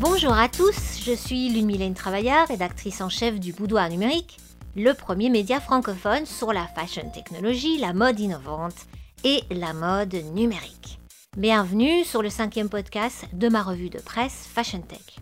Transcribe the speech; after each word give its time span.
Bonjour 0.00 0.32
à 0.32 0.48
tous, 0.48 1.00
je 1.04 1.12
suis 1.12 1.48
Lune 1.48 1.66
Mylène 1.66 1.94
Travaillard, 1.94 2.46
rédactrice 2.46 3.00
en 3.00 3.08
chef 3.08 3.40
du 3.40 3.52
Boudoir 3.52 3.88
Numérique, 3.88 4.38
le 4.76 4.94
premier 4.94 5.28
média 5.28 5.58
francophone 5.58 6.24
sur 6.24 6.52
la 6.52 6.68
fashion 6.68 7.10
technologie, 7.10 7.78
la 7.78 7.92
mode 7.92 8.20
innovante 8.20 8.76
et 9.24 9.42
la 9.50 9.72
mode 9.72 10.14
numérique. 10.34 11.00
Bienvenue 11.36 12.04
sur 12.04 12.22
le 12.22 12.30
cinquième 12.30 12.68
podcast 12.68 13.26
de 13.32 13.48
ma 13.48 13.60
revue 13.60 13.90
de 13.90 13.98
presse 13.98 14.48
Fashion 14.54 14.82
Tech. 14.82 15.16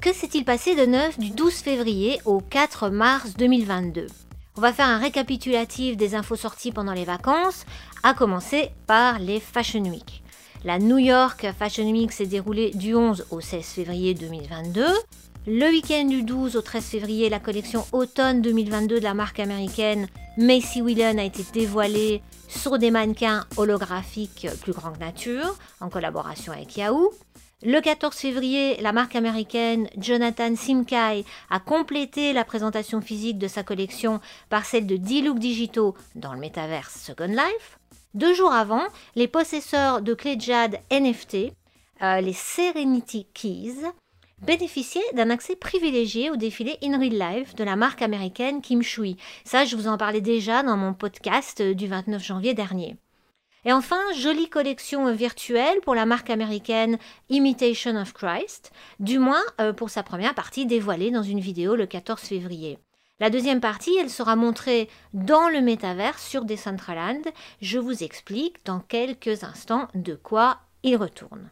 Que 0.00 0.14
s'est-il 0.14 0.46
passé 0.46 0.74
de 0.74 0.86
neuf 0.86 1.18
du 1.18 1.28
12 1.28 1.52
février 1.52 2.22
au 2.24 2.40
4 2.40 2.88
mars 2.88 3.34
2022 3.34 4.06
On 4.56 4.62
va 4.62 4.72
faire 4.72 4.88
un 4.88 4.98
récapitulatif 4.98 5.98
des 5.98 6.14
infos 6.14 6.36
sorties 6.36 6.72
pendant 6.72 6.94
les 6.94 7.04
vacances, 7.04 7.66
à 8.02 8.14
commencer 8.14 8.70
par 8.86 9.18
les 9.18 9.40
Fashion 9.40 9.84
Week. 9.84 10.23
La 10.64 10.78
New 10.78 10.96
York 10.96 11.46
Fashion 11.58 11.90
Week 11.90 12.10
s'est 12.10 12.24
déroulée 12.24 12.70
du 12.70 12.94
11 12.94 13.26
au 13.30 13.42
16 13.42 13.66
février 13.66 14.14
2022. 14.14 14.86
Le 15.46 15.68
week-end 15.68 16.06
du 16.06 16.22
12 16.22 16.56
au 16.56 16.62
13 16.62 16.82
février, 16.82 17.28
la 17.28 17.38
collection 17.38 17.84
automne 17.92 18.40
2022 18.40 18.98
de 18.98 19.04
la 19.04 19.12
marque 19.12 19.40
américaine 19.40 20.06
Macy 20.38 20.80
Whelan 20.80 21.18
a 21.18 21.24
été 21.24 21.44
dévoilée 21.52 22.22
sur 22.48 22.78
des 22.78 22.90
mannequins 22.90 23.44
holographiques 23.58 24.46
plus 24.62 24.72
grand 24.72 24.92
que 24.92 25.00
nature, 25.00 25.54
en 25.82 25.90
collaboration 25.90 26.54
avec 26.54 26.78
Yahoo. 26.78 27.12
Le 27.62 27.80
14 27.80 28.16
février, 28.16 28.80
la 28.80 28.92
marque 28.92 29.16
américaine 29.16 29.86
Jonathan 29.98 30.56
Simkai 30.56 31.26
a 31.50 31.60
complété 31.60 32.32
la 32.32 32.44
présentation 32.44 33.02
physique 33.02 33.36
de 33.36 33.48
sa 33.48 33.64
collection 33.64 34.18
par 34.48 34.64
celle 34.64 34.86
de 34.86 34.96
10 34.96 35.22
looks 35.22 35.38
digitaux 35.38 35.94
dans 36.14 36.32
le 36.32 36.40
métaverse 36.40 36.94
Second 36.94 37.26
Life. 37.26 37.78
Deux 38.14 38.32
jours 38.32 38.52
avant, 38.52 38.84
les 39.16 39.26
possesseurs 39.26 40.00
de 40.00 40.14
clés 40.14 40.38
JAD 40.38 40.78
NFT, 40.92 41.52
euh, 42.00 42.20
les 42.20 42.32
Serenity 42.32 43.26
Keys, 43.34 43.74
bénéficiaient 44.40 45.00
d'un 45.14 45.30
accès 45.30 45.56
privilégié 45.56 46.30
au 46.30 46.36
défilé 46.36 46.78
In 46.84 46.96
Real 46.96 47.18
Life 47.38 47.56
de 47.56 47.64
la 47.64 47.74
marque 47.74 48.02
américaine 48.02 48.62
Kim 48.62 48.82
Shui. 48.82 49.16
Ça, 49.44 49.64
je 49.64 49.74
vous 49.74 49.88
en 49.88 49.98
parlais 49.98 50.20
déjà 50.20 50.62
dans 50.62 50.76
mon 50.76 50.94
podcast 50.94 51.60
du 51.60 51.88
29 51.88 52.22
janvier 52.22 52.54
dernier. 52.54 52.96
Et 53.64 53.72
enfin, 53.72 54.00
jolie 54.16 54.48
collection 54.48 55.12
virtuelle 55.12 55.80
pour 55.80 55.96
la 55.96 56.06
marque 56.06 56.30
américaine 56.30 56.98
Imitation 57.30 57.96
of 58.00 58.12
Christ, 58.12 58.70
du 59.00 59.18
moins 59.18 59.42
euh, 59.60 59.72
pour 59.72 59.90
sa 59.90 60.04
première 60.04 60.36
partie 60.36 60.66
dévoilée 60.66 61.10
dans 61.10 61.24
une 61.24 61.40
vidéo 61.40 61.74
le 61.74 61.86
14 61.86 62.20
février. 62.20 62.78
La 63.20 63.30
deuxième 63.30 63.60
partie, 63.60 63.96
elle 63.96 64.10
sera 64.10 64.34
montrée 64.34 64.88
dans 65.12 65.48
le 65.48 65.60
métavers 65.60 66.18
sur 66.18 66.44
Decentraland. 66.44 67.22
Je 67.60 67.78
vous 67.78 68.02
explique 68.02 68.56
dans 68.64 68.80
quelques 68.80 69.44
instants 69.44 69.86
de 69.94 70.14
quoi 70.14 70.58
il 70.82 70.96
retourne. 70.96 71.50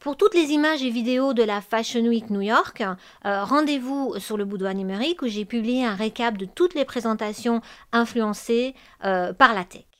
Pour 0.00 0.16
toutes 0.16 0.34
les 0.34 0.50
images 0.50 0.82
et 0.82 0.90
vidéos 0.90 1.34
de 1.34 1.44
la 1.44 1.60
Fashion 1.60 2.00
Week 2.00 2.28
New 2.30 2.40
York, 2.40 2.82
euh, 3.24 3.44
rendez-vous 3.44 4.18
sur 4.18 4.36
le 4.36 4.44
boudoir 4.44 4.74
numérique 4.74 5.22
où 5.22 5.28
j'ai 5.28 5.44
publié 5.44 5.84
un 5.84 5.94
récap 5.94 6.36
de 6.36 6.46
toutes 6.46 6.74
les 6.74 6.84
présentations 6.84 7.60
influencées 7.92 8.74
euh, 9.04 9.32
par 9.32 9.54
la 9.54 9.62
tech. 9.64 9.91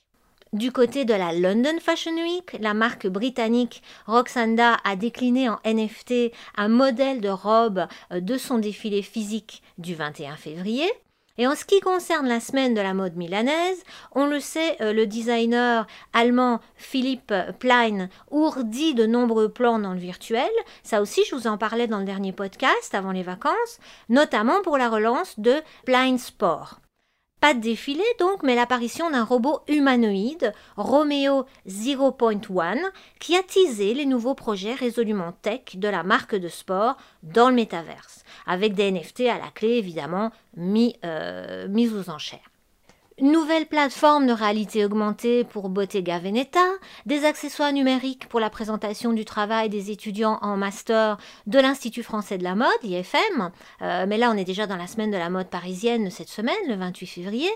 Du 0.53 0.71
côté 0.71 1.03
de 1.03 1.15
la 1.15 1.33
London 1.33 1.79
Fashion 1.81 2.13
Week, 2.13 2.55
la 2.59 2.75
marque 2.75 3.07
britannique 3.07 3.81
Roxanda 4.05 4.77
a 4.83 4.95
décliné 4.95 5.49
en 5.49 5.59
NFT 5.65 6.31
un 6.55 6.67
modèle 6.67 7.21
de 7.21 7.29
robe 7.29 7.87
euh, 8.11 8.19
de 8.19 8.37
son 8.37 8.59
défilé 8.59 9.01
physique 9.01 9.63
du 9.79 9.95
21 9.95 10.35
février. 10.35 10.87
Et 11.39 11.47
en 11.47 11.55
ce 11.55 11.65
qui 11.65 11.79
concerne 11.79 12.27
la 12.27 12.39
semaine 12.39 12.75
de 12.75 12.81
la 12.81 12.93
mode 12.93 13.15
milanaise, 13.15 13.81
on 14.11 14.27
le 14.27 14.39
sait, 14.39 14.77
euh, 14.79 14.93
le 14.93 15.07
designer 15.07 15.87
allemand 16.13 16.59
Philippe 16.75 17.33
Plein 17.57 18.09
ourdit 18.29 18.93
de 18.93 19.07
nombreux 19.07 19.49
plans 19.49 19.79
dans 19.79 19.93
le 19.93 19.99
virtuel. 19.99 20.51
Ça 20.83 21.01
aussi, 21.01 21.23
je 21.27 21.33
vous 21.33 21.47
en 21.47 21.57
parlais 21.57 21.87
dans 21.87 21.97
le 21.97 22.05
dernier 22.05 22.31
podcast 22.31 22.93
avant 22.93 23.11
les 23.11 23.23
vacances, 23.23 23.79
notamment 24.07 24.61
pour 24.61 24.77
la 24.77 24.89
relance 24.89 25.39
de 25.39 25.55
Plein 25.83 26.19
Sport. 26.19 26.79
Pas 27.43 27.53
de 27.53 27.59
défilé 27.59 28.05
donc, 28.19 28.41
mais 28.41 28.55
l'apparition 28.55 29.11
d'un 29.11 29.25
robot 29.25 29.63
humanoïde, 29.67 30.53
Romeo 30.77 31.45
0.1, 31.67 32.77
qui 33.19 33.35
a 33.35 33.43
teasé 33.43 33.93
les 33.93 34.05
nouveaux 34.05 34.33
projets 34.33 34.73
résolument 34.73 35.33
tech 35.41 35.75
de 35.75 35.89
la 35.89 36.03
marque 36.03 36.35
de 36.35 36.47
sport 36.47 36.95
dans 37.21 37.49
le 37.49 37.55
métaverse, 37.55 38.23
avec 38.47 38.75
des 38.75 38.89
NFT 38.89 39.23
à 39.27 39.39
la 39.39 39.51
clé 39.53 39.71
évidemment 39.71 40.31
mis, 40.55 40.95
euh, 41.03 41.67
mis 41.67 41.89
aux 41.89 42.09
enchères 42.09 42.52
nouvelle 43.21 43.65
plateforme 43.67 44.27
de 44.27 44.33
réalité 44.33 44.85
augmentée 44.85 45.43
pour 45.43 45.69
Bottega 45.69 46.19
Veneta, 46.19 46.65
des 47.05 47.25
accessoires 47.25 47.71
numériques 47.71 48.27
pour 48.27 48.39
la 48.39 48.49
présentation 48.49 49.13
du 49.13 49.25
travail 49.25 49.69
des 49.69 49.91
étudiants 49.91 50.39
en 50.41 50.57
master 50.57 51.17
de 51.45 51.59
l'Institut 51.59 52.03
français 52.03 52.37
de 52.37 52.43
la 52.43 52.55
mode, 52.55 52.67
IFM, 52.83 53.51
euh, 53.81 54.05
mais 54.07 54.17
là 54.17 54.31
on 54.31 54.37
est 54.37 54.43
déjà 54.43 54.67
dans 54.67 54.77
la 54.77 54.87
semaine 54.87 55.11
de 55.11 55.17
la 55.17 55.29
mode 55.29 55.49
parisienne 55.49 56.09
cette 56.09 56.29
semaine, 56.29 56.55
le 56.67 56.75
28 56.75 57.05
février. 57.07 57.49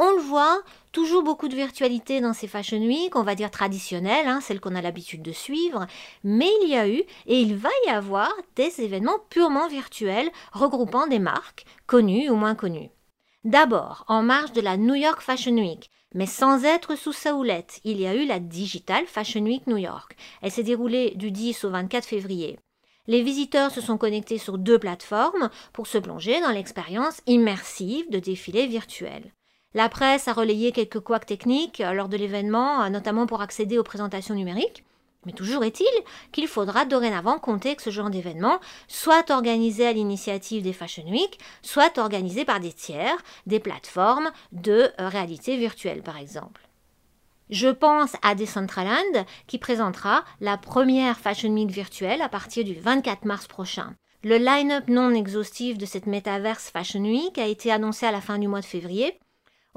On 0.00 0.12
le 0.12 0.20
voit, 0.20 0.62
toujours 0.92 1.24
beaucoup 1.24 1.48
de 1.48 1.56
virtualité 1.56 2.20
dans 2.20 2.32
ces 2.32 2.46
Fashion 2.46 2.78
Week, 2.78 3.16
on 3.16 3.24
va 3.24 3.34
dire 3.34 3.50
traditionnelles, 3.50 4.28
hein, 4.28 4.40
celles 4.40 4.60
qu'on 4.60 4.76
a 4.76 4.82
l'habitude 4.82 5.22
de 5.22 5.32
suivre, 5.32 5.86
mais 6.22 6.50
il 6.62 6.68
y 6.68 6.76
a 6.76 6.88
eu 6.88 7.02
et 7.26 7.40
il 7.40 7.56
va 7.56 7.70
y 7.86 7.90
avoir 7.90 8.32
des 8.54 8.80
événements 8.80 9.18
purement 9.28 9.66
virtuels 9.66 10.30
regroupant 10.52 11.08
des 11.08 11.18
marques, 11.18 11.64
connues 11.88 12.30
ou 12.30 12.36
moins 12.36 12.54
connues. 12.54 12.90
D'abord, 13.44 14.04
en 14.08 14.22
marge 14.22 14.52
de 14.52 14.60
la 14.60 14.76
New 14.76 14.96
York 14.96 15.20
Fashion 15.20 15.54
Week, 15.54 15.90
mais 16.12 16.26
sans 16.26 16.64
être 16.64 16.96
sous 16.96 17.12
sa 17.12 17.34
houlette, 17.34 17.78
il 17.84 18.00
y 18.00 18.06
a 18.08 18.16
eu 18.16 18.26
la 18.26 18.40
Digital 18.40 19.06
Fashion 19.06 19.42
Week 19.42 19.64
New 19.68 19.76
York. 19.76 20.16
Elle 20.42 20.50
s'est 20.50 20.64
déroulée 20.64 21.12
du 21.14 21.30
10 21.30 21.62
au 21.62 21.70
24 21.70 22.04
février. 22.04 22.58
Les 23.06 23.22
visiteurs 23.22 23.70
se 23.70 23.80
sont 23.80 23.96
connectés 23.96 24.38
sur 24.38 24.58
deux 24.58 24.80
plateformes 24.80 25.50
pour 25.72 25.86
se 25.86 25.98
plonger 25.98 26.40
dans 26.40 26.50
l'expérience 26.50 27.20
immersive 27.26 28.10
de 28.10 28.18
défilés 28.18 28.66
virtuels. 28.66 29.32
La 29.72 29.88
presse 29.88 30.26
a 30.26 30.32
relayé 30.32 30.72
quelques 30.72 31.00
couacs 31.00 31.26
techniques 31.26 31.78
lors 31.78 32.08
de 32.08 32.16
l'événement, 32.16 32.90
notamment 32.90 33.26
pour 33.26 33.40
accéder 33.40 33.78
aux 33.78 33.84
présentations 33.84 34.34
numériques. 34.34 34.84
Mais 35.28 35.34
toujours 35.34 35.62
est-il 35.62 35.86
qu'il 36.32 36.48
faudra 36.48 36.86
dorénavant 36.86 37.38
compter 37.38 37.76
que 37.76 37.82
ce 37.82 37.90
genre 37.90 38.08
d'événement 38.08 38.60
soit 38.86 39.30
organisé 39.30 39.86
à 39.86 39.92
l'initiative 39.92 40.62
des 40.62 40.72
Fashion 40.72 41.06
Week, 41.06 41.38
soit 41.60 41.98
organisé 41.98 42.46
par 42.46 42.60
des 42.60 42.72
tiers, 42.72 43.18
des 43.44 43.60
plateformes 43.60 44.30
de 44.52 44.90
euh, 44.98 45.08
réalité 45.08 45.58
virtuelle 45.58 46.00
par 46.00 46.16
exemple. 46.16 46.66
Je 47.50 47.68
pense 47.68 48.14
à 48.22 48.34
Decentraland 48.34 49.26
qui 49.46 49.58
présentera 49.58 50.24
la 50.40 50.56
première 50.56 51.18
Fashion 51.18 51.50
Week 51.50 51.70
virtuelle 51.70 52.22
à 52.22 52.30
partir 52.30 52.64
du 52.64 52.72
24 52.72 53.26
mars 53.26 53.46
prochain. 53.46 53.96
Le 54.24 54.38
line-up 54.38 54.88
non 54.88 55.12
exhaustif 55.14 55.76
de 55.76 55.84
cette 55.84 56.06
Metaverse 56.06 56.70
Fashion 56.70 57.02
Week 57.02 57.36
a 57.36 57.46
été 57.46 57.70
annoncé 57.70 58.06
à 58.06 58.12
la 58.12 58.22
fin 58.22 58.38
du 58.38 58.48
mois 58.48 58.62
de 58.62 58.64
février 58.64 59.20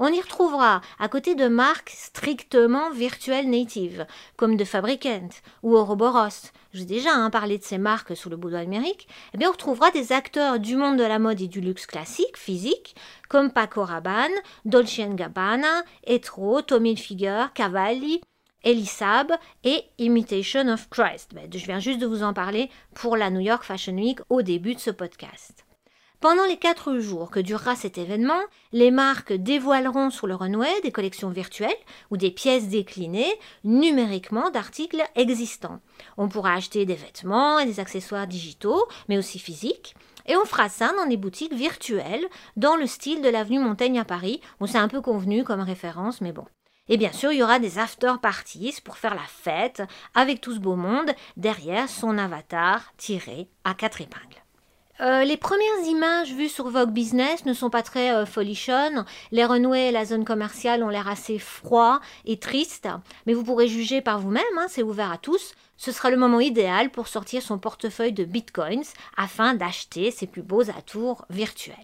on 0.02 0.12
y 0.12 0.20
retrouvera, 0.20 0.80
à 0.98 1.08
côté 1.08 1.36
de 1.36 1.46
marques 1.46 1.90
strictement 1.90 2.90
virtuelles 2.90 3.48
natives, 3.48 4.04
comme 4.36 4.56
de 4.56 4.64
Fabricant 4.64 5.28
ou 5.62 5.76
Ouroboros, 5.76 6.50
j'ai 6.72 6.84
déjà 6.84 7.14
hein, 7.14 7.30
parlé 7.30 7.56
de 7.56 7.62
ces 7.62 7.78
marques 7.78 8.16
sous 8.16 8.28
le 8.28 8.36
boudoir 8.36 8.62
numérique, 8.62 9.06
eh 9.32 9.38
bien 9.38 9.48
on 9.48 9.52
retrouvera 9.52 9.92
des 9.92 10.12
acteurs 10.12 10.58
du 10.58 10.74
monde 10.74 10.98
de 10.98 11.04
la 11.04 11.20
mode 11.20 11.40
et 11.40 11.46
du 11.46 11.60
luxe 11.60 11.86
classique, 11.86 12.36
physique, 12.36 12.96
comme 13.28 13.52
Paco 13.52 13.84
Rabanne, 13.84 14.32
Dolce 14.64 15.00
Gabbana, 15.14 15.84
Etro, 16.04 16.62
Tommy 16.62 16.92
Hilfiger, 16.92 17.46
Cavalli, 17.54 18.20
Elisab 18.64 19.30
et 19.62 19.84
Imitation 19.98 20.66
of 20.66 20.88
Christ. 20.90 21.30
Ben, 21.32 21.48
je 21.52 21.64
viens 21.64 21.78
juste 21.78 22.00
de 22.00 22.06
vous 22.06 22.24
en 22.24 22.32
parler 22.32 22.70
pour 22.94 23.16
la 23.16 23.30
New 23.30 23.40
York 23.40 23.62
Fashion 23.62 23.94
Week 23.94 24.18
au 24.30 24.42
début 24.42 24.74
de 24.74 24.80
ce 24.80 24.90
podcast. 24.90 25.64
Pendant 26.22 26.44
les 26.44 26.56
quatre 26.56 26.98
jours 26.98 27.32
que 27.32 27.40
durera 27.40 27.74
cet 27.74 27.98
événement, 27.98 28.40
les 28.70 28.92
marques 28.92 29.32
dévoileront 29.32 30.10
sur 30.10 30.28
le 30.28 30.36
runway 30.36 30.80
des 30.84 30.92
collections 30.92 31.30
virtuelles 31.30 31.74
ou 32.12 32.16
des 32.16 32.30
pièces 32.30 32.68
déclinées 32.68 33.34
numériquement 33.64 34.50
d'articles 34.50 35.02
existants. 35.16 35.80
On 36.16 36.28
pourra 36.28 36.52
acheter 36.54 36.86
des 36.86 36.94
vêtements 36.94 37.58
et 37.58 37.66
des 37.66 37.80
accessoires 37.80 38.28
digitaux, 38.28 38.86
mais 39.08 39.18
aussi 39.18 39.40
physiques. 39.40 39.96
Et 40.26 40.36
on 40.36 40.44
fera 40.44 40.68
ça 40.68 40.92
dans 40.96 41.06
des 41.06 41.16
boutiques 41.16 41.54
virtuelles, 41.54 42.28
dans 42.56 42.76
le 42.76 42.86
style 42.86 43.20
de 43.20 43.28
l'avenue 43.28 43.58
Montaigne 43.58 43.98
à 43.98 44.04
Paris. 44.04 44.40
Bon, 44.60 44.68
c'est 44.68 44.78
un 44.78 44.86
peu 44.86 45.00
convenu 45.00 45.42
comme 45.42 45.60
référence, 45.60 46.20
mais 46.20 46.30
bon. 46.30 46.44
Et 46.88 46.98
bien 46.98 47.12
sûr, 47.12 47.32
il 47.32 47.38
y 47.38 47.42
aura 47.42 47.58
des 47.58 47.80
after 47.80 48.14
parties 48.22 48.78
pour 48.84 48.96
faire 48.96 49.16
la 49.16 49.26
fête 49.26 49.82
avec 50.14 50.40
tout 50.40 50.54
ce 50.54 50.60
beau 50.60 50.76
monde 50.76 51.10
derrière 51.36 51.88
son 51.88 52.16
avatar 52.16 52.92
tiré 52.96 53.48
à 53.64 53.74
quatre 53.74 54.00
épingles. 54.00 54.41
Euh, 55.00 55.24
les 55.24 55.36
premières 55.36 55.86
images 55.86 56.32
vues 56.32 56.48
sur 56.48 56.68
Vogue 56.68 56.92
Business 56.92 57.44
ne 57.46 57.54
sont 57.54 57.70
pas 57.70 57.82
très 57.82 58.14
euh, 58.14 58.26
folichonnes. 58.26 59.04
Les 59.30 59.44
runways 59.44 59.88
et 59.88 59.90
la 59.90 60.04
zone 60.04 60.24
commerciale 60.24 60.82
ont 60.82 60.90
l'air 60.90 61.08
assez 61.08 61.38
froids 61.38 62.00
et 62.24 62.38
tristes, 62.38 62.88
mais 63.26 63.32
vous 63.32 63.42
pourrez 63.42 63.68
juger 63.68 64.00
par 64.02 64.18
vous-même, 64.18 64.44
hein, 64.58 64.66
c'est 64.68 64.82
ouvert 64.82 65.10
à 65.10 65.18
tous. 65.18 65.54
Ce 65.76 65.92
sera 65.92 66.10
le 66.10 66.16
moment 66.16 66.40
idéal 66.40 66.90
pour 66.90 67.08
sortir 67.08 67.42
son 67.42 67.58
portefeuille 67.58 68.12
de 68.12 68.24
bitcoins 68.24 68.84
afin 69.16 69.54
d'acheter 69.54 70.10
ses 70.10 70.26
plus 70.26 70.42
beaux 70.42 70.70
atours 70.70 71.24
virtuels. 71.30 71.76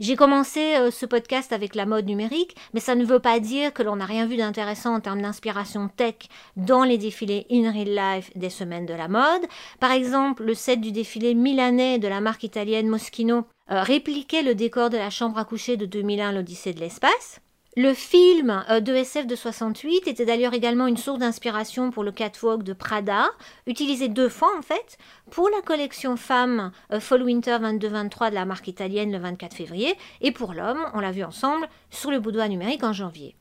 J'ai 0.00 0.14
commencé 0.14 0.76
euh, 0.76 0.92
ce 0.92 1.06
podcast 1.06 1.52
avec 1.52 1.74
la 1.74 1.84
mode 1.84 2.06
numérique, 2.06 2.54
mais 2.72 2.78
ça 2.78 2.94
ne 2.94 3.04
veut 3.04 3.18
pas 3.18 3.40
dire 3.40 3.72
que 3.72 3.82
l'on 3.82 3.96
n'a 3.96 4.06
rien 4.06 4.26
vu 4.26 4.36
d'intéressant 4.36 4.94
en 4.94 5.00
termes 5.00 5.22
d'inspiration 5.22 5.88
tech 5.88 6.14
dans 6.56 6.84
les 6.84 6.98
défilés 6.98 7.46
in 7.50 7.72
real 7.72 7.94
life 7.94 8.30
des 8.36 8.50
semaines 8.50 8.86
de 8.86 8.94
la 8.94 9.08
mode. 9.08 9.42
Par 9.80 9.90
exemple, 9.90 10.44
le 10.44 10.54
set 10.54 10.80
du 10.80 10.92
défilé 10.92 11.34
milanais 11.34 11.98
de 11.98 12.06
la 12.06 12.20
marque 12.20 12.44
italienne 12.44 12.88
Moschino 12.88 13.46
euh, 13.72 13.82
répliquait 13.82 14.42
le 14.42 14.54
décor 14.54 14.88
de 14.88 14.96
la 14.96 15.10
chambre 15.10 15.36
à 15.36 15.44
coucher 15.44 15.76
de 15.76 15.84
2001, 15.84 16.30
l'Odyssée 16.30 16.72
de 16.72 16.80
l'espace. 16.80 17.40
Le 17.80 17.94
film 17.94 18.64
euh, 18.70 18.80
de 18.80 18.92
SF 18.92 19.28
de 19.28 19.36
68 19.36 20.08
était 20.08 20.24
d'ailleurs 20.24 20.52
également 20.52 20.88
une 20.88 20.96
source 20.96 21.20
d'inspiration 21.20 21.92
pour 21.92 22.02
le 22.02 22.10
catwalk 22.10 22.64
de 22.64 22.72
Prada, 22.72 23.28
utilisé 23.68 24.08
deux 24.08 24.28
fois 24.28 24.50
en 24.58 24.62
fait, 24.62 24.98
pour 25.30 25.48
la 25.48 25.62
collection 25.62 26.16
femme 26.16 26.72
Fall 26.98 27.22
Winter 27.22 27.56
22-23 27.60 28.30
de 28.30 28.34
la 28.34 28.46
marque 28.46 28.66
italienne 28.66 29.12
le 29.12 29.18
24 29.18 29.54
février, 29.54 29.94
et 30.20 30.32
pour 30.32 30.54
l'homme, 30.54 30.84
on 30.92 30.98
l'a 30.98 31.12
vu 31.12 31.22
ensemble, 31.22 31.68
sur 31.88 32.10
le 32.10 32.18
boudoir 32.18 32.48
numérique 32.48 32.82
en 32.82 32.92
janvier. 32.92 33.36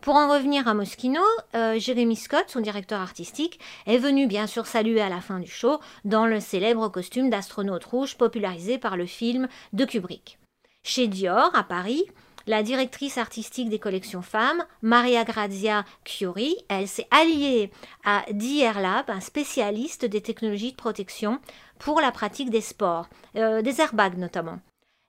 Pour 0.00 0.14
en 0.14 0.30
revenir 0.32 0.66
à 0.66 0.72
Moschino, 0.72 1.20
euh, 1.54 1.78
Jérémy 1.78 2.16
Scott, 2.16 2.46
son 2.48 2.60
directeur 2.60 3.00
artistique, 3.00 3.60
est 3.84 3.98
venu 3.98 4.26
bien 4.26 4.46
sûr 4.46 4.66
saluer 4.66 5.02
à 5.02 5.10
la 5.10 5.20
fin 5.20 5.40
du 5.40 5.50
show 5.50 5.78
dans 6.06 6.24
le 6.24 6.40
célèbre 6.40 6.88
costume 6.88 7.28
d'astronaute 7.28 7.84
rouge 7.84 8.16
popularisé 8.16 8.78
par 8.78 8.96
le 8.96 9.04
film 9.04 9.46
de 9.74 9.84
Kubrick. 9.84 10.38
Chez 10.82 11.06
Dior, 11.06 11.50
à 11.54 11.64
Paris, 11.64 12.06
la 12.48 12.62
directrice 12.62 13.18
artistique 13.18 13.68
des 13.68 13.78
collections 13.78 14.22
femmes, 14.22 14.64
Maria 14.80 15.22
Grazia 15.24 15.84
Chiori, 16.04 16.56
elle 16.68 16.88
s'est 16.88 17.06
alliée 17.10 17.70
à 18.04 18.24
DR 18.32 18.80
Lab, 18.80 19.10
un 19.10 19.20
spécialiste 19.20 20.06
des 20.06 20.22
technologies 20.22 20.72
de 20.72 20.76
protection 20.76 21.40
pour 21.78 22.00
la 22.00 22.10
pratique 22.10 22.48
des 22.48 22.62
sports, 22.62 23.08
euh, 23.36 23.60
des 23.60 23.82
airbags 23.82 24.16
notamment. 24.16 24.58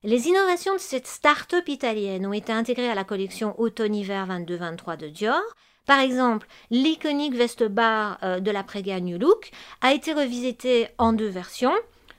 Les 0.03 0.27
innovations 0.27 0.74
de 0.74 0.80
cette 0.80 1.07
start-up 1.07 1.68
italienne 1.69 2.25
ont 2.25 2.33
été 2.33 2.51
intégrées 2.51 2.89
à 2.89 2.95
la 2.95 3.06
collection 3.06 3.57
automne-hiver 3.59 4.27
22-23 4.27 4.97
de 4.97 5.07
Dior. 5.07 5.42
Par 5.85 6.01
exemple, 6.01 6.45
l'iconique 6.71 7.35
veste 7.35 7.63
bar 7.63 8.18
euh, 8.21 8.42
de 8.42 8.51
l'après-guerre 8.51 9.01
New 9.01 9.18
Look 9.18 9.51
a 9.80 9.94
été 9.94 10.12
revisitée 10.12 10.89
en 10.97 11.13
deux 11.13 11.30
versions, 11.30 11.74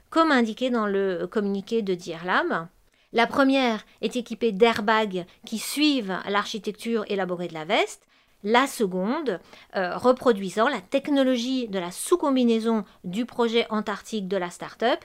comme 0.09 0.31
indiqué 0.31 0.71
dans 0.71 0.87
le 0.87 1.27
communiqué 1.27 1.83
de 1.83 1.93
DR 1.93 2.25
Lab. 2.25 2.67
La 3.13 3.27
première 3.27 3.85
est 4.01 4.15
équipée 4.15 4.53
d'airbags 4.53 5.25
qui 5.45 5.57
suivent 5.57 6.17
l'architecture 6.29 7.03
élaborée 7.09 7.49
de 7.49 7.53
la 7.53 7.65
veste. 7.65 8.07
La 8.43 8.67
seconde, 8.67 9.39
euh, 9.75 9.97
reproduisant 9.97 10.69
la 10.69 10.79
technologie 10.79 11.67
de 11.67 11.77
la 11.77 11.91
sous-combinaison 11.91 12.85
du 13.03 13.25
projet 13.25 13.67
antarctique 13.69 14.29
de 14.29 14.37
la 14.37 14.49
start-up, 14.49 14.99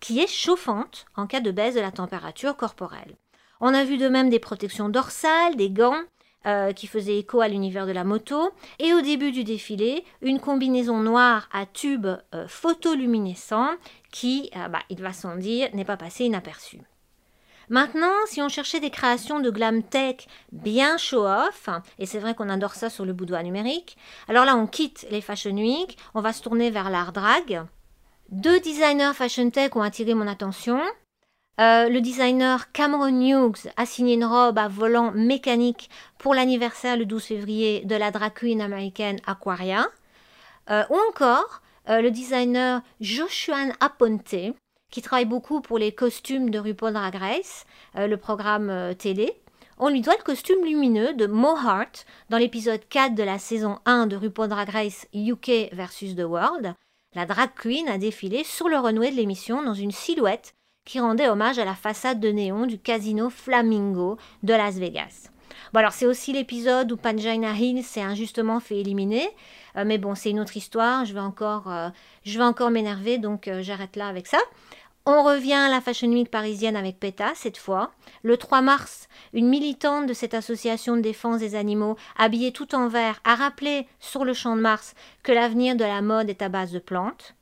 qui 0.00 0.18
est 0.18 0.26
chauffante 0.26 1.06
en 1.16 1.28
cas 1.28 1.40
de 1.40 1.52
baisse 1.52 1.76
de 1.76 1.80
la 1.80 1.92
température 1.92 2.56
corporelle. 2.56 3.16
On 3.60 3.72
a 3.72 3.84
vu 3.84 3.96
de 3.96 4.08
même 4.08 4.28
des 4.28 4.40
protections 4.40 4.88
dorsales, 4.88 5.54
des 5.54 5.70
gants, 5.70 6.02
euh, 6.46 6.72
qui 6.72 6.88
faisaient 6.88 7.18
écho 7.18 7.40
à 7.40 7.46
l'univers 7.46 7.86
de 7.86 7.92
la 7.92 8.02
moto, 8.02 8.50
et 8.80 8.92
au 8.92 9.00
début 9.00 9.30
du 9.30 9.44
défilé, 9.44 10.04
une 10.20 10.40
combinaison 10.40 10.98
noire 10.98 11.48
à 11.52 11.64
tube 11.64 12.08
euh, 12.34 12.48
photoluminescent 12.48 13.70
qui, 14.10 14.50
bah, 14.52 14.80
il 14.90 15.00
va 15.00 15.12
sans 15.12 15.36
dire, 15.36 15.70
n'est 15.72 15.84
pas 15.84 15.96
passé 15.96 16.24
inaperçue. 16.24 16.80
Maintenant, 17.68 18.12
si 18.26 18.42
on 18.42 18.48
cherchait 18.48 18.80
des 18.80 18.90
créations 18.90 19.40
de 19.40 19.50
glam 19.50 19.82
tech 19.82 20.26
bien 20.52 20.96
show-off, 20.96 21.68
et 21.98 22.06
c'est 22.06 22.18
vrai 22.18 22.34
qu'on 22.34 22.48
adore 22.48 22.74
ça 22.74 22.90
sur 22.90 23.04
le 23.04 23.12
boudoir 23.12 23.42
numérique, 23.42 23.96
alors 24.28 24.44
là 24.44 24.56
on 24.56 24.66
quitte 24.66 25.06
les 25.10 25.20
Fashion 25.20 25.54
Week, 25.54 25.96
on 26.14 26.20
va 26.20 26.32
se 26.32 26.42
tourner 26.42 26.70
vers 26.70 26.90
l'art 26.90 27.12
drag. 27.12 27.62
Deux 28.30 28.60
designers 28.60 29.12
fashion 29.14 29.50
tech 29.50 29.76
ont 29.76 29.82
attiré 29.82 30.14
mon 30.14 30.26
attention. 30.26 30.80
Euh, 31.60 31.90
le 31.90 32.00
designer 32.00 32.72
Cameron 32.72 33.20
Hughes 33.20 33.70
a 33.76 33.84
signé 33.84 34.14
une 34.14 34.24
robe 34.24 34.56
à 34.56 34.68
volant 34.68 35.12
mécanique 35.12 35.90
pour 36.16 36.34
l'anniversaire 36.34 36.96
le 36.96 37.04
12 37.04 37.22
février 37.22 37.82
de 37.84 37.94
la 37.94 38.10
drag 38.10 38.32
queen 38.32 38.62
américaine 38.62 39.18
Aquaria. 39.26 39.86
Euh, 40.70 40.82
ou 40.88 40.96
encore 41.10 41.60
euh, 41.90 42.00
le 42.00 42.10
designer 42.10 42.80
Joshua 43.00 43.56
Aponte 43.80 44.54
qui 44.92 45.02
travaille 45.02 45.24
beaucoup 45.24 45.60
pour 45.60 45.78
les 45.78 45.90
costumes 45.90 46.50
de 46.50 46.58
RuPaul 46.60 46.92
Drag 46.92 47.16
Race, 47.16 47.64
euh, 47.96 48.06
le 48.06 48.18
programme 48.18 48.70
euh, 48.70 48.94
télé. 48.94 49.32
On 49.78 49.88
lui 49.88 50.02
doit 50.02 50.14
le 50.16 50.22
costume 50.22 50.64
lumineux 50.64 51.14
de 51.14 51.26
Mo 51.26 51.56
Hart 51.56 52.04
dans 52.28 52.36
l'épisode 52.36 52.86
4 52.88 53.14
de 53.14 53.22
la 53.22 53.38
saison 53.38 53.78
1 53.86 54.06
de 54.06 54.16
RuPaul 54.16 54.48
Drag 54.48 54.68
Race 54.68 55.08
UK 55.14 55.72
versus 55.72 56.14
The 56.14 56.24
World. 56.24 56.74
La 57.14 57.26
drag 57.26 57.50
queen 57.56 57.88
a 57.88 57.98
défilé 57.98 58.44
sur 58.44 58.68
le 58.68 58.78
runway 58.78 59.10
de 59.10 59.16
l'émission 59.16 59.62
dans 59.62 59.74
une 59.74 59.90
silhouette 59.90 60.54
qui 60.84 61.00
rendait 61.00 61.28
hommage 61.28 61.58
à 61.58 61.64
la 61.64 61.74
façade 61.74 62.20
de 62.20 62.28
néon 62.28 62.66
du 62.66 62.78
casino 62.78 63.30
Flamingo 63.30 64.18
de 64.42 64.52
Las 64.52 64.74
Vegas. 64.74 65.30
Bon 65.72 65.80
alors 65.80 65.92
c'est 65.92 66.06
aussi 66.06 66.32
l'épisode 66.32 66.92
où 66.92 66.96
Pangina 66.96 67.52
Hill 67.52 67.82
s'est 67.82 68.02
injustement 68.02 68.60
fait 68.60 68.78
éliminer, 68.78 69.26
euh, 69.76 69.84
mais 69.86 69.98
bon 69.98 70.14
c'est 70.14 70.30
une 70.30 70.40
autre 70.40 70.56
histoire, 70.56 71.04
je 71.04 71.14
vais 71.14 71.20
encore 71.20 72.70
m'énerver 72.70 73.18
donc 73.18 73.50
j'arrête 73.60 73.96
là 73.96 74.08
avec 74.08 74.26
ça. 74.26 74.38
On 75.04 75.24
revient 75.24 75.54
à 75.54 75.68
la 75.68 75.80
Fashion 75.80 76.10
Week 76.12 76.30
parisienne 76.30 76.76
avec 76.76 77.00
PETA 77.00 77.32
cette 77.34 77.58
fois. 77.58 77.90
Le 78.22 78.36
3 78.36 78.60
mars, 78.60 79.08
une 79.32 79.48
militante 79.48 80.06
de 80.06 80.12
cette 80.12 80.32
association 80.32 80.96
de 80.96 81.00
défense 81.00 81.40
des 81.40 81.56
animaux, 81.56 81.96
habillée 82.16 82.52
tout 82.52 82.76
en 82.76 82.86
vert, 82.86 83.18
a 83.24 83.34
rappelé 83.34 83.88
sur 83.98 84.24
le 84.24 84.32
champ 84.32 84.54
de 84.54 84.60
Mars 84.60 84.94
que 85.24 85.32
l'avenir 85.32 85.74
de 85.74 85.82
la 85.82 86.02
mode 86.02 86.30
est 86.30 86.40
à 86.40 86.48
base 86.48 86.70
de 86.70 86.78
plantes. 86.78 87.34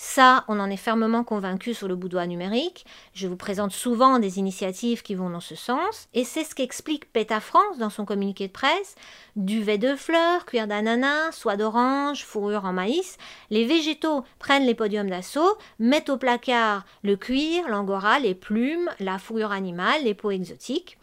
Ça, 0.00 0.44
on 0.46 0.60
en 0.60 0.70
est 0.70 0.76
fermement 0.76 1.24
convaincu 1.24 1.74
sur 1.74 1.88
le 1.88 1.96
boudoir 1.96 2.24
numérique. 2.28 2.86
Je 3.14 3.26
vous 3.26 3.36
présente 3.36 3.72
souvent 3.72 4.20
des 4.20 4.38
initiatives 4.38 5.02
qui 5.02 5.16
vont 5.16 5.28
dans 5.28 5.40
ce 5.40 5.56
sens, 5.56 6.08
et 6.14 6.22
c'est 6.22 6.44
ce 6.44 6.54
qu'explique 6.54 7.12
PETA 7.12 7.40
France 7.40 7.78
dans 7.78 7.90
son 7.90 8.04
communiqué 8.04 8.46
de 8.46 8.52
presse. 8.52 8.94
Duvet 9.34 9.76
de 9.76 9.96
fleurs, 9.96 10.46
cuir 10.46 10.68
d'ananas, 10.68 11.32
soie 11.32 11.56
d'orange, 11.56 12.24
fourrure 12.24 12.64
en 12.64 12.72
maïs, 12.72 13.18
les 13.50 13.64
végétaux 13.64 14.22
prennent 14.38 14.66
les 14.66 14.76
podiums 14.76 15.10
d'assaut, 15.10 15.58
mettent 15.80 16.10
au 16.10 16.16
placard 16.16 16.84
le 17.02 17.16
cuir, 17.16 17.68
l'angora, 17.68 18.20
les 18.20 18.36
plumes, 18.36 18.88
la 19.00 19.18
fourrure 19.18 19.50
animale, 19.50 20.04
les 20.04 20.14
peaux 20.14 20.30
exotiques. 20.30 20.96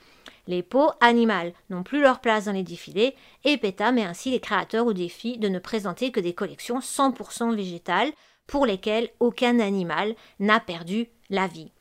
Les 0.48 0.64
peaux 0.64 0.92
animales 1.02 1.52
n'ont 1.70 1.84
plus 1.84 2.00
leur 2.02 2.22
place 2.22 2.46
dans 2.46 2.54
les 2.54 2.64
défilés 2.64 3.16
et 3.44 3.58
PETA 3.58 3.92
met 3.92 4.06
ainsi 4.06 4.32
les 4.32 4.40
créateurs 4.40 4.86
au 4.86 4.94
défi 4.94 5.38
de 5.38 5.50
ne 5.50 5.60
présenter 5.60 6.12
que 6.12 6.22
des 6.22 6.34
collections 6.34 6.80
100% 6.80 7.54
végétales 7.54 8.14
pour 8.48 8.66
lesquels 8.66 9.10
aucun 9.20 9.60
animal 9.60 10.16
n'a 10.40 10.60
perdu 10.60 11.08
la 11.30 11.48
vie. 11.48 11.72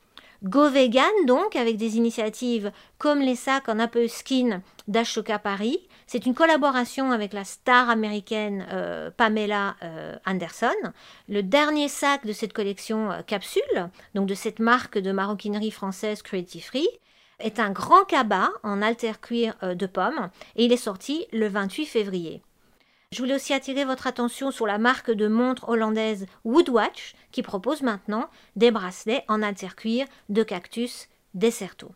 Go 0.45 0.69
vegan 0.69 1.11
donc 1.27 1.57
avec 1.57 1.79
des 1.79 1.97
initiatives 1.97 2.71
comme 2.99 3.21
les 3.21 3.35
sacs 3.35 3.69
en 3.71 3.79
Apple 3.79 4.09
Skin 4.11 4.61
d'Ashoka 4.89 5.39
Paris. 5.39 5.79
C'est 6.07 6.27
une 6.27 6.35
collaboration 6.35 7.13
avec 7.13 7.33
la 7.33 7.45
star 7.45 7.89
américaine 7.89 8.67
euh, 8.71 9.11
Pamela 9.11 9.77
euh, 9.83 10.17
Anderson. 10.27 10.75
Le 11.31 11.43
dernier 11.43 11.89
sac 11.89 12.27
de 12.27 12.35
cette 12.35 12.53
collection 12.53 13.11
euh, 13.11 13.23
capsule, 13.23 13.89
donc 14.15 14.27
de 14.27 14.35
cette 14.35 14.59
marque 14.59 14.99
de 14.99 15.13
maroquinerie 15.13 15.71
française 15.71 16.21
Creative 16.21 16.65
Free, 16.65 16.89
est 17.39 17.59
un 17.59 17.71
grand 17.71 18.05
cabas 18.05 18.51
en 18.63 18.83
alter 18.83 19.13
cuir 19.23 19.57
de 19.63 19.87
pomme 19.87 20.29
et 20.57 20.67
il 20.67 20.73
est 20.73 20.77
sorti 20.77 21.27
le 21.33 21.49
28 21.49 21.87
février. 21.87 22.43
Je 23.15 23.21
voulais 23.23 23.37
aussi 23.37 23.55
attirer 23.55 23.85
votre 23.85 24.09
attention 24.09 24.51
sur 24.51 24.67
la 24.67 24.77
marque 24.77 25.13
de 25.13 25.29
montre 25.29 25.69
hollandaise 25.69 26.27
Woodwatch 26.45 27.15
qui 27.31 27.43
propose 27.43 27.83
maintenant 27.83 28.29
des 28.57 28.73
bracelets 28.73 29.25
en 29.29 29.41
intercuir 29.41 30.07
de 30.31 30.43
cactus 30.43 31.07
Deserto. 31.33 31.93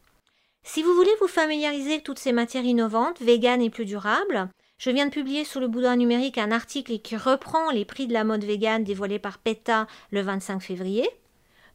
Si 0.63 0.81
vous 0.81 0.95
voulez 0.95 1.11
vous 1.21 1.27
familiariser 1.27 1.95
avec 1.95 2.05
toutes 2.05 2.21
ces 2.21 2.31
matières 2.31 2.65
innovantes, 2.65 3.21
véganes 3.21 3.63
et 3.63 3.69
plus 3.69 3.85
durables, 3.85 4.49
je 4.79 4.91
viens 4.91 5.07
de 5.07 5.11
publier 5.11 5.43
sur 5.43 5.59
le 5.59 5.67
boudoir 5.67 5.97
numérique 5.97 6.39
un 6.39 6.53
article 6.53 7.01
qui 7.01 7.17
reprend 7.17 7.73
les 7.73 7.85
prix 7.85 8.07
de 8.07 8.13
la 8.13 8.23
mode 8.23 8.45
végane 8.45 8.85
dévoilés 8.85 9.19
par 9.19 9.39
PETA 9.39 9.89
le 10.13 10.21
25 10.21 10.61
février. 10.61 11.11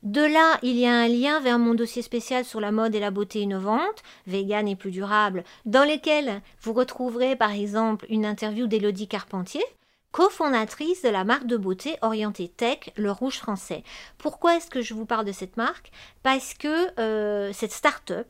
De 0.03 0.21
là, 0.21 0.59
il 0.63 0.75
y 0.75 0.85
a 0.85 0.93
un 0.93 1.07
lien 1.07 1.39
vers 1.39 1.57
mon 1.57 1.75
dossier 1.75 2.01
spécial 2.01 2.43
sur 2.43 2.59
la 2.59 2.73
mode 2.73 2.93
et 2.93 2.99
la 2.99 3.09
beauté 3.09 3.39
innovante, 3.39 4.03
vegan 4.27 4.67
et 4.67 4.75
plus 4.75 4.91
durable, 4.91 5.45
dans 5.65 5.85
lequel 5.85 6.41
vous 6.61 6.73
retrouverez 6.73 7.37
par 7.37 7.51
exemple 7.51 8.05
une 8.09 8.25
interview 8.25 8.67
d'Élodie 8.67 9.07
Carpentier, 9.07 9.63
cofondatrice 10.11 11.03
de 11.03 11.09
la 11.09 11.23
marque 11.23 11.47
de 11.47 11.55
beauté 11.55 11.95
orientée 12.01 12.49
tech, 12.49 12.91
le 12.97 13.11
Rouge 13.11 13.37
Français. 13.37 13.85
Pourquoi 14.17 14.57
est-ce 14.57 14.69
que 14.69 14.81
je 14.81 14.93
vous 14.93 15.05
parle 15.05 15.23
de 15.23 15.31
cette 15.31 15.55
marque? 15.55 15.89
Parce 16.21 16.53
que 16.53 16.99
euh, 16.99 17.53
cette 17.53 17.71
start-up, 17.71 18.27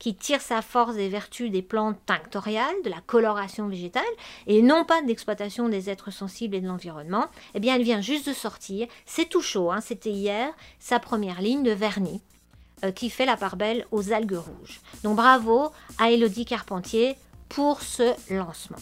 qui 0.00 0.16
tire 0.16 0.40
sa 0.40 0.62
force 0.62 0.96
des 0.96 1.08
vertus 1.08 1.52
des 1.52 1.62
plantes 1.62 1.98
tinctoriales, 2.06 2.74
de 2.82 2.90
la 2.90 3.00
coloration 3.06 3.68
végétale, 3.68 4.02
et 4.48 4.62
non 4.62 4.84
pas 4.84 5.02
de 5.02 5.06
l'exploitation 5.06 5.68
des 5.68 5.88
êtres 5.88 6.10
sensibles 6.10 6.56
et 6.56 6.60
de 6.60 6.66
l'environnement, 6.66 7.26
eh 7.54 7.60
bien 7.60 7.76
elle 7.76 7.84
vient 7.84 8.00
juste 8.00 8.26
de 8.26 8.32
sortir, 8.32 8.88
c'est 9.06 9.28
tout 9.28 9.42
chaud, 9.42 9.70
hein, 9.70 9.80
c'était 9.80 10.10
hier, 10.10 10.52
sa 10.80 10.98
première 10.98 11.40
ligne 11.40 11.62
de 11.62 11.70
vernis 11.70 12.22
euh, 12.82 12.90
qui 12.92 13.10
fait 13.10 13.26
la 13.26 13.36
part 13.36 13.56
belle 13.56 13.86
aux 13.92 14.12
algues 14.12 14.38
rouges. 14.38 14.80
Donc 15.04 15.16
bravo 15.16 15.70
à 15.98 16.10
Elodie 16.10 16.46
Carpentier 16.46 17.16
pour 17.50 17.82
ce 17.82 18.14
lancement. 18.32 18.78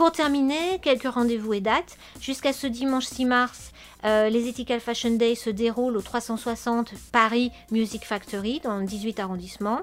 Pour 0.00 0.12
terminer, 0.12 0.78
quelques 0.80 1.12
rendez-vous 1.12 1.52
et 1.52 1.60
dates. 1.60 1.98
Jusqu'à 2.22 2.54
ce 2.54 2.66
dimanche 2.66 3.04
6 3.04 3.26
mars, 3.26 3.70
euh, 4.06 4.30
les 4.30 4.48
Ethical 4.48 4.80
Fashion 4.80 5.10
Days 5.10 5.36
se 5.36 5.50
déroulent 5.50 5.98
au 5.98 6.00
360 6.00 6.94
Paris 7.12 7.52
Music 7.70 8.06
Factory 8.06 8.62
dans 8.64 8.78
le 8.78 8.86
18 8.86 9.20
arrondissement. 9.20 9.82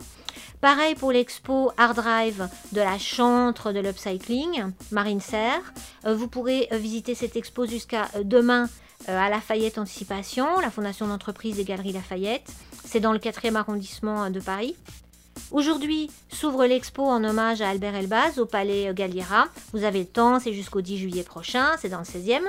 Pareil 0.59 0.95
pour 0.95 1.12
l'expo 1.12 1.71
Art 1.77 1.93
Drive 1.93 2.50
de 2.71 2.81
la 2.81 2.97
chantre 2.97 3.71
de 3.71 3.79
l'upcycling, 3.79 4.71
Marine 4.89 5.21
Serre. 5.21 5.62
Euh, 6.07 6.15
vous 6.15 6.27
pourrez 6.27 6.67
euh, 6.71 6.77
visiter 6.77 7.13
cette 7.13 7.36
expo 7.36 7.67
jusqu'à 7.67 8.07
demain 8.24 8.69
à 9.05 9.29
Lafayette 9.29 9.77
Anticipation, 9.77 10.59
la 10.59 10.71
fondation 10.71 11.05
d'entreprise 11.05 11.57
des 11.57 11.63
Galeries 11.63 11.93
Lafayette. 11.93 12.51
C'est 12.83 13.01
dans 13.01 13.13
le 13.13 13.19
4e 13.19 13.53
arrondissement 13.53 14.31
de 14.31 14.39
Paris. 14.39 14.75
Aujourd'hui 15.51 16.10
s'ouvre 16.29 16.65
l'expo 16.65 17.03
en 17.03 17.24
hommage 17.24 17.62
à 17.62 17.70
Albert 17.70 17.96
Elbaz 17.96 18.39
au 18.39 18.46
Palais 18.46 18.94
Galliera. 18.94 19.46
Vous 19.74 19.84
avez 19.84 20.00
le 20.00 20.06
temps, 20.06 20.39
c'est 20.39 20.53
jusqu'au 20.53 20.82
10 20.82 20.98
juillet 20.98 21.24
prochain, 21.24 21.72
c'est 21.79 21.89
dans 21.89 22.00
le 22.00 22.03
16e. 22.03 22.44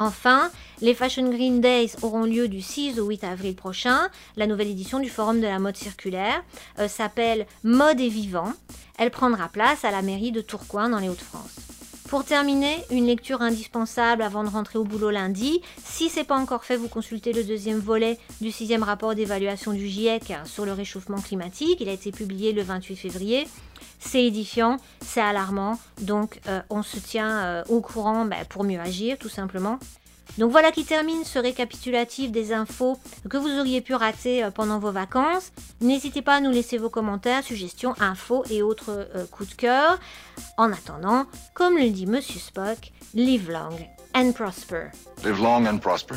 Enfin, 0.00 0.50
les 0.80 0.94
Fashion 0.94 1.28
Green 1.28 1.60
Days 1.60 1.92
auront 2.02 2.22
lieu 2.22 2.48
du 2.48 2.62
6 2.62 3.00
au 3.00 3.06
8 3.06 3.24
avril 3.24 3.56
prochain. 3.56 4.08
La 4.36 4.46
nouvelle 4.46 4.68
édition 4.68 5.00
du 5.00 5.08
Forum 5.08 5.40
de 5.40 5.46
la 5.46 5.58
mode 5.58 5.76
circulaire 5.76 6.44
euh, 6.78 6.86
s'appelle 6.86 7.46
Mode 7.64 8.00
et 8.00 8.08
Vivant. 8.08 8.52
Elle 8.96 9.10
prendra 9.10 9.48
place 9.48 9.84
à 9.84 9.90
la 9.90 10.02
mairie 10.02 10.32
de 10.32 10.40
Tourcoing 10.40 10.88
dans 10.88 10.98
les 10.98 11.08
Hauts-de-France. 11.08 11.77
Pour 12.08 12.24
terminer, 12.24 12.78
une 12.90 13.04
lecture 13.04 13.42
indispensable 13.42 14.22
avant 14.22 14.42
de 14.42 14.48
rentrer 14.48 14.78
au 14.78 14.84
boulot 14.84 15.10
lundi. 15.10 15.60
Si 15.84 16.08
c'est 16.08 16.24
pas 16.24 16.38
encore 16.38 16.64
fait, 16.64 16.76
vous 16.76 16.88
consultez 16.88 17.34
le 17.34 17.44
deuxième 17.44 17.80
volet 17.80 18.18
du 18.40 18.50
sixième 18.50 18.82
rapport 18.82 19.14
d'évaluation 19.14 19.74
du 19.74 19.86
GIEC 19.86 20.32
sur 20.46 20.64
le 20.64 20.72
réchauffement 20.72 21.20
climatique. 21.20 21.76
Il 21.80 21.88
a 21.90 21.92
été 21.92 22.10
publié 22.10 22.52
le 22.54 22.62
28 22.62 22.96
février. 22.96 23.46
C'est 24.00 24.24
édifiant, 24.24 24.78
c'est 25.02 25.20
alarmant, 25.20 25.78
donc 26.00 26.40
euh, 26.48 26.62
on 26.70 26.82
se 26.82 26.98
tient 26.98 27.40
euh, 27.40 27.64
au 27.68 27.82
courant 27.82 28.24
ben, 28.24 28.42
pour 28.48 28.64
mieux 28.64 28.80
agir, 28.80 29.18
tout 29.18 29.28
simplement. 29.28 29.78
Donc 30.36 30.52
voilà 30.52 30.70
qui 30.70 30.84
termine 30.84 31.24
ce 31.24 31.38
récapitulatif 31.38 32.30
des 32.30 32.52
infos 32.52 32.98
que 33.28 33.36
vous 33.36 33.58
auriez 33.58 33.80
pu 33.80 33.94
rater 33.94 34.44
euh, 34.44 34.50
pendant 34.50 34.78
vos 34.78 34.92
vacances. 34.92 35.52
N'hésitez 35.80 36.22
pas 36.22 36.36
à 36.36 36.40
nous 36.40 36.50
laisser 36.50 36.78
vos 36.78 36.90
commentaires, 36.90 37.42
suggestions, 37.42 37.94
infos 38.00 38.44
et 38.50 38.62
autres 38.62 39.08
euh, 39.14 39.26
coups 39.26 39.50
de 39.50 39.54
cœur. 39.54 39.98
En 40.56 40.72
attendant, 40.72 41.26
comme 41.54 41.76
le 41.76 41.90
dit 41.90 42.06
Monsieur 42.06 42.40
Spock, 42.40 42.92
live 43.14 43.50
long 43.50 43.76
and 44.14 44.32
prosper. 44.32 44.90
Live 45.24 45.40
long 45.40 45.66
and 45.66 45.78
prosper. 45.78 46.16